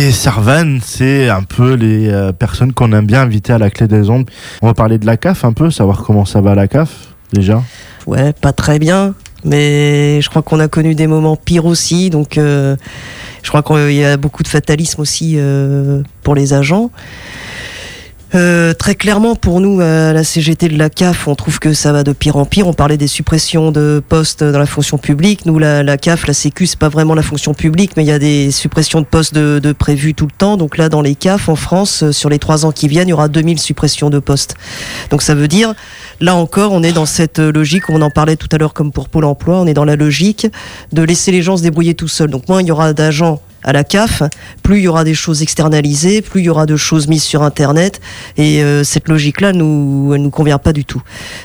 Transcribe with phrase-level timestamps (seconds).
[0.00, 3.88] Et Servan, c'est un peu les euh, personnes qu'on aime bien inviter à la clé
[3.88, 4.30] des ondes.
[4.62, 7.08] On va parler de la CAF un peu, savoir comment ça va à la CAF
[7.32, 7.64] déjà.
[8.06, 12.38] Ouais, pas très bien, mais je crois qu'on a connu des moments pires aussi, donc
[12.38, 12.76] euh,
[13.42, 16.92] je crois qu'il y a beaucoup de fatalisme aussi euh, pour les agents.
[18.34, 21.92] Euh, très clairement, pour nous, à la CGT de la CAF, on trouve que ça
[21.92, 22.66] va de pire en pire.
[22.66, 25.46] On parlait des suppressions de postes dans la fonction publique.
[25.46, 28.12] Nous, la, la CAF, la Sécu, c'est pas vraiment la fonction publique, mais il y
[28.12, 30.58] a des suppressions de postes de, de prévues tout le temps.
[30.58, 33.12] Donc là, dans les CAF, en France, euh, sur les trois ans qui viennent, il
[33.12, 34.56] y aura 2000 suppressions de postes.
[35.10, 35.74] Donc ça veut dire,
[36.20, 39.08] là encore, on est dans cette logique, on en parlait tout à l'heure comme pour
[39.08, 40.46] Pôle emploi, on est dans la logique
[40.92, 42.30] de laisser les gens se débrouiller tout seuls.
[42.30, 44.22] Donc moins il y aura d'agents à la CAF,
[44.62, 47.42] plus il y aura des choses externalisées, plus il y aura de choses mises sur
[47.42, 48.00] Internet.
[48.36, 51.02] Et euh, cette logique-là, nous, elle nous convient pas du tout.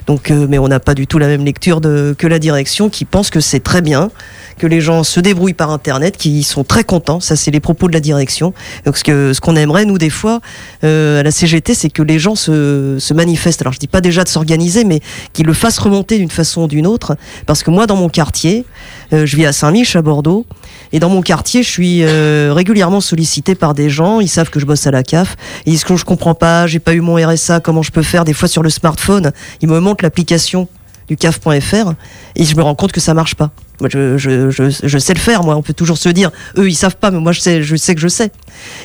[0.08, 2.90] Donc, euh, mais on n'a pas du tout la même lecture de, que la direction,
[2.90, 4.12] qui pense que c'est très bien
[4.57, 7.20] que les gens se débrouillent par Internet, qui sont très contents.
[7.20, 8.54] Ça, c'est les propos de la direction.
[8.85, 10.41] Donc, ce que ce qu'on aimerait, nous, des fois,
[10.84, 13.62] euh, à la CGT, c'est que les gens se, se manifestent.
[13.62, 15.02] Alors, je dis pas déjà de s'organiser, mais
[15.34, 17.18] qu'ils le fassent remonter d'une façon ou d'une autre.
[17.46, 18.65] Parce que moi, dans mon quartier,
[19.12, 20.46] euh, je vis à Saint-Mich, à Bordeaux,
[20.93, 24.20] et dans mon quartier, je suis euh, régulièrement sollicité par des gens.
[24.20, 25.35] Ils savent que je bosse à la CAF.
[25.65, 28.26] Ils disent que je comprends pas, j'ai pas eu mon RSA, comment je peux faire
[28.26, 30.68] Des fois sur le smartphone, ils me montrent l'application
[31.07, 31.93] du CAF.fr
[32.35, 33.49] et je me rends compte que ça marche pas.
[33.80, 35.43] Moi, je, sais le faire.
[35.43, 37.76] Moi, on peut toujours se dire, eux, ils savent pas, mais moi, je sais, je
[37.76, 38.32] sais que je sais.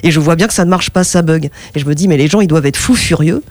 [0.02, 1.50] Et je vois bien que ça ne marche pas, ça bug.
[1.74, 3.42] Et je me dis, mais les gens, ils doivent être fous furieux.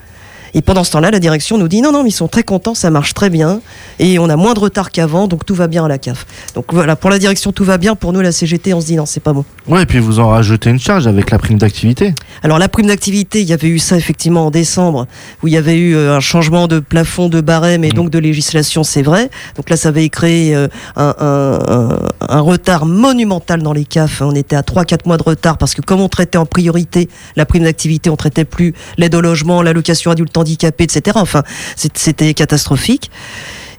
[0.53, 2.75] Et pendant ce temps-là, la direction nous dit non, non, mais ils sont très contents,
[2.75, 3.59] ça marche très bien,
[3.99, 6.25] et on a moins de retard qu'avant, donc tout va bien à la CAF.
[6.55, 7.95] Donc voilà, pour la direction, tout va bien.
[7.95, 9.45] Pour nous, la CGT, on se dit non, c'est pas bon.
[9.67, 12.13] Ouais, et puis vous en rajoutez une charge avec la prime d'activité.
[12.43, 15.07] Alors la prime d'activité, il y avait eu ça effectivement en décembre,
[15.43, 17.93] où il y avait eu euh, un changement de plafond de barème et Mmh.
[17.93, 19.29] donc de législation, c'est vrai.
[19.55, 24.21] Donc là, ça avait créé euh, un, un- un- un retard monumental dans les CAF.
[24.21, 27.45] On était à 3-4 mois de retard parce que comme on traitait en priorité la
[27.45, 31.17] prime d'activité, on traitait plus l'aide au logement, l'allocation adulte handicapé, etc.
[31.19, 31.43] Enfin,
[31.75, 33.11] c'était catastrophique.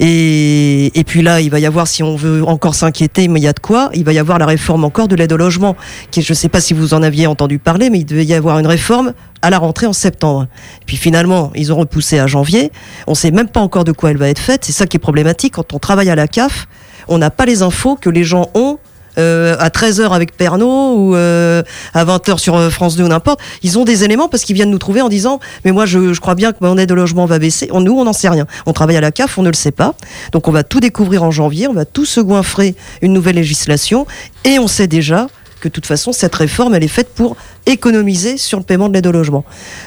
[0.00, 3.48] Et, puis là, il va y avoir, si on veut encore s'inquiéter, mais il y
[3.48, 5.76] a de quoi, il va y avoir la réforme encore de l'aide au logement,
[6.10, 8.34] qui, je ne sais pas si vous en aviez entendu parler, mais il devait y
[8.34, 9.12] avoir une réforme
[9.42, 10.46] à la rentrée en septembre.
[10.86, 12.70] Puis finalement, ils ont repoussé à janvier.
[13.06, 14.64] On ne sait même pas encore de quoi elle va être faite.
[14.64, 15.54] C'est ça qui est problématique.
[15.54, 16.68] Quand on travaille à la CAF,
[17.08, 18.78] on n'a pas les infos que les gens ont
[19.18, 21.62] euh, à 13h avec Pernod ou euh,
[21.94, 23.40] à 20h sur euh, France 2 ou n'importe.
[23.62, 26.20] Ils ont des éléments parce qu'ils viennent nous trouver en disant mais moi je, je
[26.20, 27.68] crois bien que mon aide au logement va baisser.
[27.72, 28.46] On, nous on n'en sait rien.
[28.66, 29.94] On travaille à la CAF, on ne le sait pas.
[30.32, 34.06] Donc on va tout découvrir en janvier, on va tout se goinfrer une nouvelle législation
[34.44, 35.26] et on sait déjà
[35.58, 37.36] que de toute façon cette réforme elle est faite pour
[37.66, 39.44] économiser sur le paiement de l'aide au logement.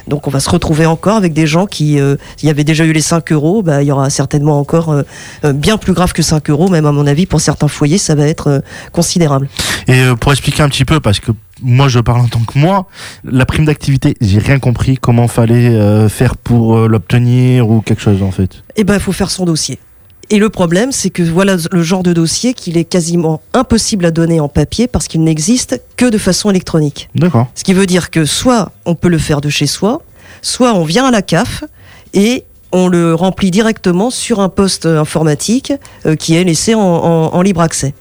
[0.07, 2.85] Donc on va se retrouver encore avec des gens qui, euh, il y avait déjà
[2.85, 5.01] eu les 5 euros, bah, il y aura certainement encore euh,
[5.45, 8.15] euh, bien plus grave que 5 euros, même à mon avis pour certains foyers ça
[8.15, 8.59] va être euh,
[8.91, 9.49] considérable.
[9.87, 12.87] Et pour expliquer un petit peu, parce que moi je parle en tant que moi,
[13.23, 18.31] la prime d'activité, j'ai rien compris comment fallait faire pour l'obtenir ou quelque chose en
[18.31, 18.63] fait.
[18.75, 19.79] eh ben, il faut faire son dossier.
[20.33, 24.11] Et le problème, c'est que voilà le genre de dossier qu'il est quasiment impossible à
[24.11, 27.09] donner en papier parce qu'il n'existe que de façon électronique.
[27.15, 27.47] D'accord.
[27.53, 30.01] Ce qui veut dire que soit on peut le faire de chez soi,
[30.41, 31.65] soit on vient à la CAF
[32.13, 35.73] et on le remplit directement sur un poste informatique
[36.05, 37.93] euh, qui est laissé en, en- en libre accès.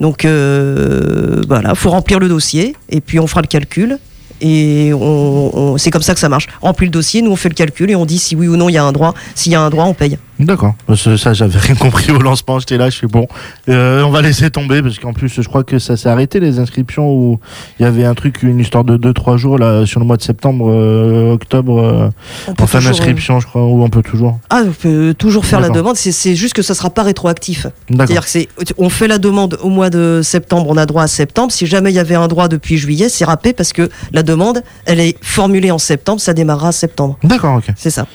[0.00, 3.98] Donc euh, voilà, faut remplir le dossier et puis on fera le calcul.
[4.40, 6.46] Et on, on- c'est comme ça que ça marche.
[6.62, 8.56] On remplit le dossier, nous on fait le calcul et on dit si oui ou
[8.56, 9.14] non il y a un droit.
[9.34, 10.18] S'il y a un droit, on paye.
[10.38, 10.74] D'accord.
[10.86, 12.58] Que ça, j'avais rien compris au lancement.
[12.58, 13.26] J'étais là, je suis bon.
[13.68, 16.58] Euh, on va laisser tomber parce qu'en plus, je crois que ça s'est arrêté les
[16.58, 17.40] inscriptions où
[17.78, 20.22] il y avait un truc, une histoire de 2-3 jours là sur le mois de
[20.22, 22.10] septembre, euh, octobre, euh,
[22.58, 24.38] en fin d'inscription, je crois, ou on peut toujours.
[24.50, 25.96] Ah, on peut toujours faire la demande.
[25.96, 27.66] C'est- C'est juste que ça sera pas rétroactif.
[27.90, 28.06] D'accord.
[28.06, 31.06] C'est-à-dire que c'est, on fait la demande au mois de septembre, on a droit à
[31.06, 31.52] septembre.
[31.52, 34.62] Si jamais il y avait un droit depuis juillet, c'est râpé parce que la demande,
[34.84, 37.16] elle est formulée en septembre, ça démarrera en septembre.
[37.24, 37.64] D'accord, ok.
[37.76, 38.06] C'est ça.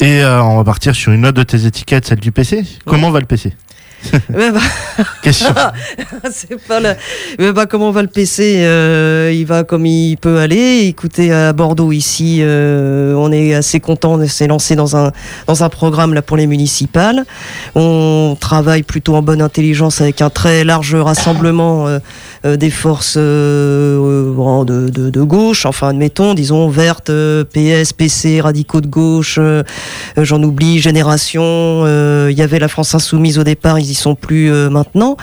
[0.00, 2.64] Et euh, on va partir sur une note de tes étiquettes, celle du PC.
[2.84, 3.52] Comment va le PC
[4.34, 4.60] Ouais, bah,
[5.22, 5.54] Question.
[6.30, 6.80] c'est pas
[7.38, 10.82] Mais bah, comment va le PC Euh, Il va comme il peut aller.
[10.86, 14.14] Écoutez, à Bordeaux ici, euh, on est assez content.
[14.14, 15.12] On s'est lancé dans un
[15.46, 17.24] dans un programme là pour les municipales.
[17.74, 21.98] On travaille plutôt en bonne intelligence avec un très large rassemblement euh, euh,
[22.44, 28.40] des forces euh, euh, de, de, de gauche, enfin admettons, disons vertes, euh, PS, PC,
[28.40, 29.36] radicaux de gauche.
[29.38, 29.62] euh,
[30.18, 31.42] euh, J'en oublie, Génération.
[31.42, 35.16] euh, Il y avait la France Insoumise au départ, ils y sont plus euh, maintenant.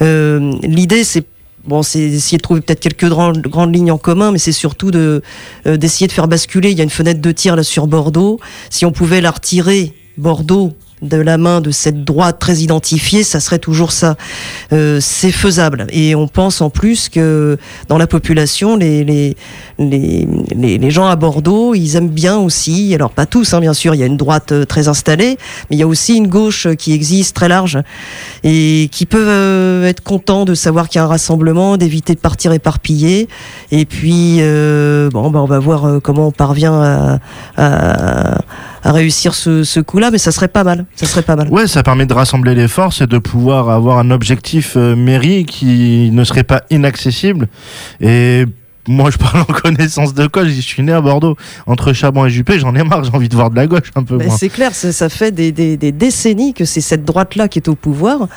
[0.00, 1.24] Euh, L'idée, c'est
[1.64, 4.90] Bon, c'est d'essayer de trouver peut-être quelques grandes, grandes lignes en commun, mais c'est surtout
[4.90, 5.22] de
[5.68, 6.72] euh, d'essayer de faire basculer.
[6.72, 8.40] Il y a une fenêtre de tir là sur Bordeaux.
[8.68, 13.40] Si on pouvait la retirer, Bordeaux, de la main de cette droite très identifiée, ça
[13.40, 14.16] serait toujours ça.
[14.72, 15.86] Euh, c'est faisable.
[15.90, 17.58] Et on pense en plus que
[17.88, 19.36] dans la population, les, les,
[19.78, 23.94] les, les, gens à Bordeaux, ils aiment bien aussi, alors pas tous, hein, bien sûr,
[23.94, 25.38] il y a une droite euh, très installée,
[25.68, 27.78] mais il y a aussi une gauche qui existe très large
[28.44, 32.20] et qui peuvent euh, être contents de savoir qu'il y a un rassemblement, d'éviter de
[32.20, 33.28] partir éparpillé.
[33.72, 37.18] Et puis, euh, bon, bah, on va voir comment on parvient à,
[37.56, 38.38] à
[38.82, 40.86] à réussir ce, ce coup-là, mais ça serait pas mal.
[40.96, 41.48] Ça serait pas mal.
[41.48, 45.44] Ouais, ça permet de rassembler les forces et de pouvoir avoir un objectif euh, mairie
[45.44, 47.48] qui ne serait pas inaccessible.
[48.00, 48.44] Et
[48.88, 51.36] moi, je parle en connaissance de quoi Je suis né à Bordeaux.
[51.66, 54.02] Entre Chabon et Juppé, j'en ai marre, j'ai envie de voir de la gauche un
[54.02, 54.16] peu.
[54.16, 57.68] Ben, c'est clair, ça, fait des, des, des décennies que c'est cette droite-là qui est
[57.68, 58.28] au pouvoir.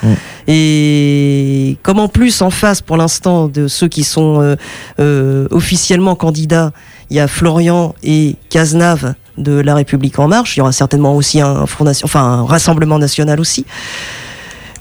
[0.47, 4.55] Et comme en plus, en face, pour l'instant, de ceux qui sont euh,
[4.99, 6.71] euh, officiellement candidats,
[7.09, 10.55] il y a Florian et Cazenave de La République en marche.
[10.55, 13.65] Il y aura certainement aussi un, fondation, enfin, un rassemblement national aussi.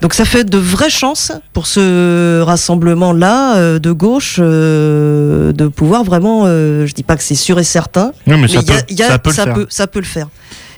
[0.01, 6.05] Donc ça fait de vraies chances pour ce rassemblement-là euh, de gauche euh, de pouvoir
[6.05, 10.01] vraiment, euh, je dis pas que c'est sûr et certain, mais, ça, peut, ça peut
[10.01, 10.29] le faire.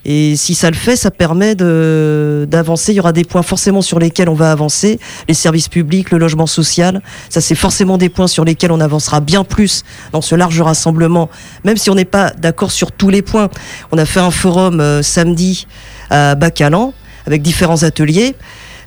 [0.08, 2.92] Et si ça le fait, ça permet d'avancer.
[2.92, 5.00] Il y aura des points forcément sur lesquels on va avancer.
[5.26, 9.18] Les services publics, le logement social, ça c'est forcément des points sur lesquels on avancera
[9.20, 9.82] bien plus
[10.12, 11.28] dans ce large rassemblement,
[11.64, 13.48] même si on n'est pas d'accord sur tous les points.
[13.90, 15.66] On a fait un forum euh, samedi
[16.10, 16.94] à Bacalan
[17.26, 18.36] avec différents ateliers.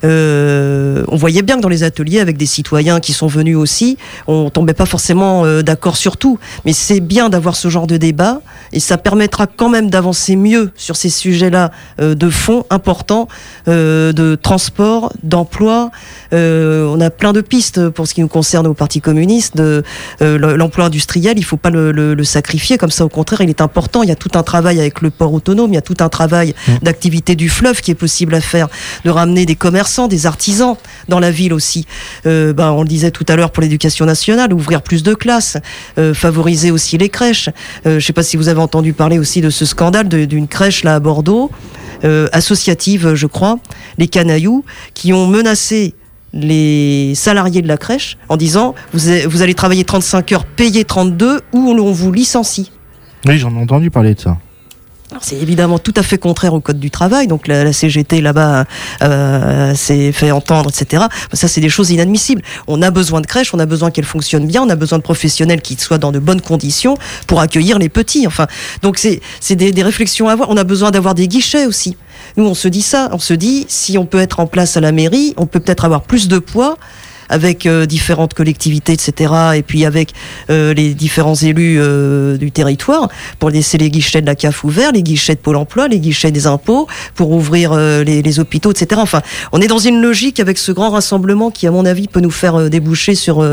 [0.03, 3.97] Euh, on voyait bien que dans les ateliers, avec des citoyens qui sont venus aussi,
[4.27, 6.39] on tombait pas forcément euh, d'accord sur tout.
[6.65, 8.41] Mais c'est bien d'avoir ce genre de débat
[8.71, 13.27] et ça permettra quand même d'avancer mieux sur ces sujets-là euh, de fond importants,
[13.67, 15.91] de transport, d'emploi.
[16.31, 19.57] on a plein de pistes pour ce qui nous concerne au Parti communiste.
[19.57, 19.83] De
[20.21, 23.05] l'emploi industriel, il faut pas le, sacrifier comme ça.
[23.05, 24.03] Au contraire, il est important.
[24.03, 25.71] Il y a tout un travail avec le port autonome.
[25.71, 26.71] Il y a tout un travail mmh.
[26.83, 28.67] d'activité du fleuve qui est possible à faire,
[29.05, 30.75] de ramener des commerces des artisans
[31.07, 31.85] dans la ville aussi.
[32.25, 35.57] Euh, ben, on le disait tout à l'heure pour l'éducation nationale, ouvrir plus de classes,
[35.97, 37.49] euh, favoriser aussi les crèches.
[37.85, 40.47] Euh, je ne sais pas si vous avez entendu parler aussi de ce scandale d'une
[40.47, 41.51] crèche là à Bordeaux,
[42.31, 43.59] associative je crois,
[43.97, 44.63] les Canailloux,
[44.93, 45.95] qui ont menacé
[46.31, 51.41] les salariés de la crèche en disant vous, vous allez travailler 35 heures, payer 32
[51.51, 52.71] ou on vous licencie.
[53.25, 54.37] Oui, j'en ai entendu parler de ça.
[55.21, 57.27] C'est évidemment tout à fait contraire au code du travail.
[57.27, 58.65] Donc la, CGT là-bas
[59.01, 61.05] euh, s'est fait entendre, etc.
[61.33, 62.41] Ça, c'est des choses inadmissibles.
[62.67, 65.03] On a besoin de crèches, on a besoin qu'elles fonctionnent bien, on a besoin de
[65.03, 66.95] professionnels qui soient dans de bonnes conditions
[67.25, 68.27] pour accueillir les petits.
[68.27, 68.47] Enfin,
[68.81, 70.49] donc c'est des, des réflexions à avoir.
[70.49, 71.97] On a besoin d'avoir des guichets aussi.
[72.37, 73.09] Nous, on se dit ça.
[73.11, 75.85] On se dit si on peut être en place à la mairie, on peut peut-être
[75.85, 76.77] avoir plus de poids
[77.29, 79.33] avec euh, différentes collectivités, etc.
[79.55, 80.13] Et puis avec
[80.49, 84.91] euh, les différents élus euh, du territoire pour laisser les guichets de la CAF ouverts,
[84.91, 89.01] les guichets de Pôle Emploi, les guichets des impôts, pour ouvrir les, hôpitaux, etc.
[89.03, 89.21] Enfin,
[89.51, 92.31] on est dans une logique avec ce grand rassemblement qui, à mon avis, peut nous
[92.31, 93.43] faire déboucher sur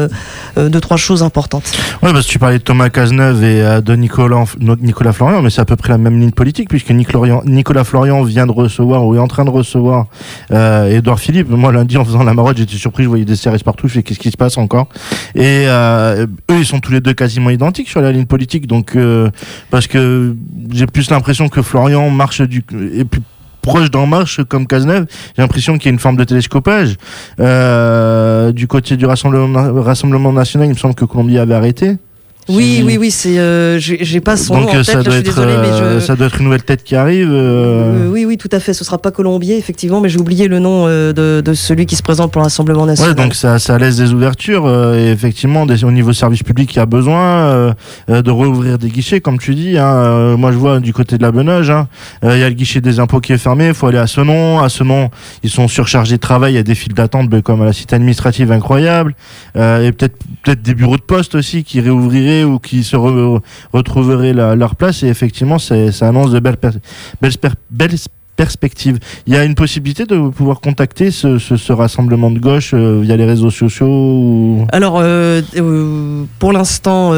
[0.56, 1.72] deux trois choses importantes.
[2.02, 5.60] Oui, parce que tu parlais de Thomas Cazeneuve et de Nicolas, Nicolas Florian, mais c'est
[5.60, 9.14] à peu près la même ligne politique puisque Nicolas, Nicolas Florian vient de recevoir ou
[9.14, 10.06] est en train de recevoir
[10.50, 11.48] Edouard Philippe.
[11.50, 13.88] Moi, lundi, en faisant la marotte, j'étais surpris, je voyais des CRS partout.
[13.88, 14.88] Je fais qu'est-ce qui se passe encore?
[15.34, 18.66] Et euh, eux, ils sont tous les deux quasiment identiques sur la ligne politique.
[18.66, 19.30] Donc, euh,
[19.70, 20.34] parce que
[20.70, 22.64] j'ai plus l'impression que Florian marche du
[22.94, 23.20] est plus
[23.60, 25.06] proche d'En Marche comme Cazeneuve.
[25.34, 26.96] J'ai l'impression qu'il y a une forme de télescopage.
[27.40, 31.98] Euh, du côté du Rassemblement, Rassemblement national, il me semble que Colombie avait arrêté.
[32.48, 33.38] Oui, oui, oui, c'est.
[33.38, 36.44] Euh, j'ai pas son nom en tête, ça, doit être, euh, ça doit être une
[36.44, 37.30] nouvelle tête qui arrive.
[37.32, 38.08] Euh.
[38.08, 38.72] oui, oui, tout à fait.
[38.72, 42.02] Ce sera pas Colombier, effectivement, mais j'ai oublié le nom de, de, celui qui se
[42.02, 43.16] présente pour l'Assemblement national.
[43.16, 44.68] Ouais, donc ça, ça laisse des ouvertures.
[44.94, 47.74] et effectivement, au niveau service public, il y a besoin
[48.08, 49.76] de rouvrir des guichets, comme tu dis.
[49.76, 50.36] Hein.
[50.36, 51.88] moi, je vois du côté de la Benage, hein.
[52.22, 53.68] il y a le guichet des impôts qui est fermé.
[53.68, 54.60] Il faut aller à Senon.
[54.60, 55.10] À Senon,
[55.42, 56.52] ils sont surchargés de travail.
[56.52, 59.14] Il y a des files d'attente, ben, comme à la cité administrative incroyable.
[59.56, 62.96] et peut-être peut-être des bureaux de poste aussi qui réouvriraient ou qui se
[63.72, 65.02] retrouveraient leur place.
[65.02, 65.76] Et effectivement, ça
[66.08, 66.56] annonce de belles,
[68.36, 68.98] perspectives.
[69.26, 73.24] Il y a une possibilité de pouvoir contacter ce, rassemblement de gauche euh, via les
[73.24, 77.10] réseaux sociaux Alors, euh, euh, pour l'instant,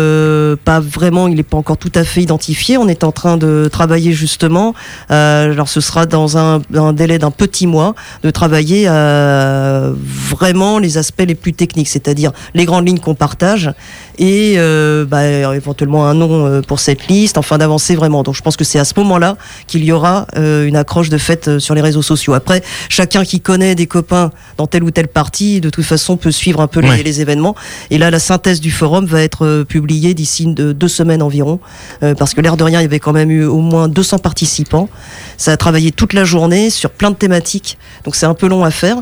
[0.65, 1.29] pas vraiment.
[1.29, 2.79] Il n'est pas encore tout à fait identifié.
[2.79, 4.75] On est en train de travailler justement.
[5.09, 6.61] alors, ce sera dans un
[6.93, 12.87] délai d'un petit mois de travailler vraiment les aspects les plus techniques, c'est-à-dire les grandes
[12.87, 13.73] lignes qu'on partage
[14.19, 18.23] et euh, bah, éventuellement un nom euh, pour cette liste, enfin d'avancer vraiment.
[18.23, 21.19] Donc je pense que c'est à ce moment-là qu'il y aura euh, une accroche de
[21.19, 22.35] fait euh, sur les réseaux sociaux.
[22.35, 26.31] Après, chacun qui connaît des copains dans tel ou tel parti, de toute façon, peut
[26.33, 27.03] suivre un peu les, Ouais.
[27.03, 27.55] les événements.
[27.91, 31.61] Et là, la synthèse du forum va être euh, publiée d'ici de- deux semaines environ,
[32.03, 34.19] euh, parce que l'air de rien, il y avait quand même eu au moins 200
[34.19, 34.89] participants.
[35.37, 38.65] Ça a travaillé toute la journée sur plein de thématiques, donc c'est un peu long
[38.65, 38.97] à faire.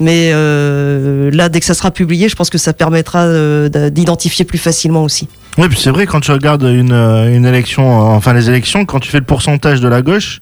[0.00, 4.44] Mais euh, là, dès que ça sera publié, je pense que ça permettra euh, d'identifier
[4.44, 5.28] plus facilement aussi.
[5.58, 8.86] Oui, puis c'est vrai, quand tu regardes une, euh, une élection, euh, enfin les élections,
[8.86, 10.40] quand tu fais le pourcentage de la gauche,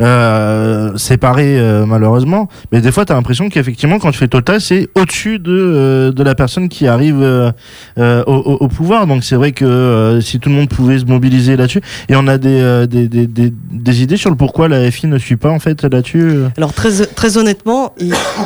[0.00, 4.60] euh, pareil euh, malheureusement, mais des fois tu as l'impression qu'effectivement quand tu fais total,
[4.60, 7.50] c'est au-dessus de, euh, de la personne qui arrive euh,
[7.98, 9.06] euh, au, au- pouvoir.
[9.06, 12.26] Donc c'est vrai que euh, si tout le monde pouvait se mobiliser là-dessus, et on
[12.26, 15.50] a des, des, des, des, des idées sur le pourquoi la FI ne suit pas
[15.50, 16.32] en fait là-dessus.
[16.56, 17.92] Alors très, très honnêtement,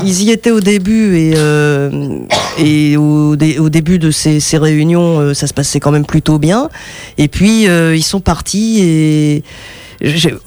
[0.05, 1.35] ils, y étaient au début et,
[2.59, 6.69] et au, au début de ces, ces réunions, ça se passait quand même plutôt bien.
[7.19, 9.43] Et puis ils sont partis et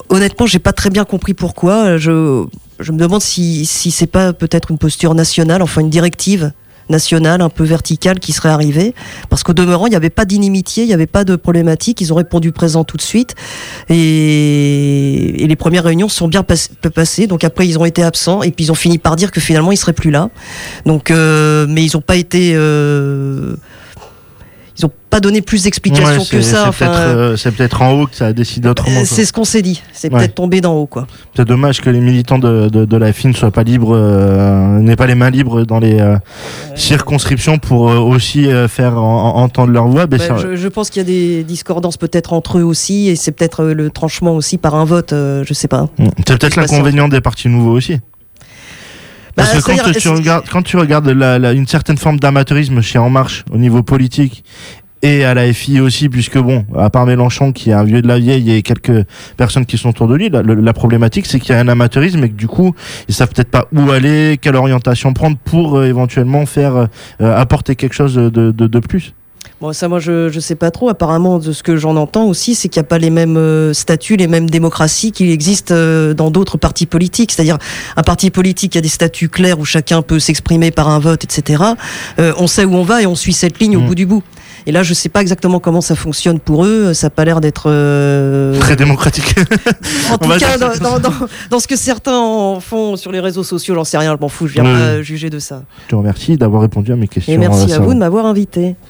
[0.10, 1.98] honnêtement, j'ai pas très bien compris pourquoi.
[1.98, 6.52] Je, me demande si, si c'est pas peut-être une posture nationale, enfin une directive
[6.90, 8.94] nationale un peu verticale qui serait arrivée.
[9.30, 12.02] Parce qu'au demeurant il n'y avait pas d'inimitié il n'y avait pas de problématique.
[12.02, 13.36] Ils ont répondu présent tout de suite.
[13.90, 17.28] Et, les premières réunions sont bien pass- passées.
[17.28, 18.42] Donc après ils ont été absents.
[18.44, 20.30] Et puis ils ont fini par dire que finalement ils seraient plus là.
[20.86, 23.56] Donc euh, mais ils n'ont pas été euh,
[24.80, 27.82] ils n'ont pas donné plus d'explications Ouais, que ça c'est enfin, peut-être euh, c'est peut-être
[27.82, 28.96] en haut que ça a décidé autrement.
[28.96, 29.06] euh, quoi.
[29.06, 30.20] c'est ce qu'on s'est dit c'est Ouais.
[30.20, 33.28] peut-être tombé d'en haut quoi C'est dommage que les militants de, de, de la FI
[33.28, 36.16] ne soient pas libres, euh, n'aient pas les mains libres dans les euh,
[36.76, 40.06] circonscriptions pour aussi faire en- en- entendre leur voix.
[40.08, 43.32] Bah, je, je pense qu'il y a des discordances peut-être entre eux aussi et c'est
[43.32, 46.08] peut-être le tranchement aussi par un vote je sais pas Mm.
[46.28, 48.00] c'est peut-être l'inconvénient des partis nouveaux aussi.
[49.40, 52.82] Parce Bah, que quand tu regardes, quand tu regardes la- la- une certaine forme d'amateurisme
[52.82, 54.44] chez En Marche au niveau politique
[55.02, 58.08] et à la FI aussi, puisque bon, à part Mélenchon qui est un vieux de
[58.08, 59.06] la vieille et quelques
[59.38, 62.22] personnes qui sont autour de lui, la, la problématique c'est qu'il y a un amateurisme
[62.24, 62.76] et que du coup
[63.08, 66.88] ils savent peut-être pas où aller, quelle orientation prendre pour euh, éventuellement faire euh,
[67.38, 69.14] apporter quelque chose de, de, de plus.
[69.62, 70.88] Bon, ça, moi, je, je sais pas trop.
[70.88, 73.74] Apparemment, de ce que j'en entends aussi, c'est qu'il n'y a pas les mêmes euh,
[73.74, 77.34] statuts, les mêmes démocraties qu'il existe euh, dans d'autres partis politiques.
[77.34, 77.58] C'est-à-dire,
[77.98, 81.00] un parti politique, il y a des statuts clairs où chacun peut s'exprimer par un
[81.00, 81.62] vote, etc.
[82.20, 83.86] Euh, on sait où on va et on suit cette ligne au Mm.
[83.88, 84.24] bout du bout.
[84.66, 86.94] Et là, je sais pas exactement comment ça fonctionne pour eux.
[86.94, 87.64] Ça a pas l'air d'être.
[87.68, 89.36] euh, Très démocratique.
[90.12, 91.14] En tout cas, dans, dans, dans-
[91.50, 94.30] dans ce que certains en font sur les réseaux sociaux, j'en sais rien, je m'en
[94.30, 95.64] fous, je viens pas juger de ça.
[95.86, 97.34] Je te remercie d'avoir répondu à mes questions.
[97.34, 98.76] Et merci euh, à vous de m'avoir invité.